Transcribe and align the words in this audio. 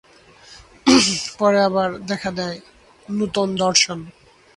পরে 1.39 1.59
আবার 1.61 1.89
দেখা 2.01 2.31
দেয় 2.31 2.57
নূতন 3.09 3.49
দর্শন। 3.55 3.99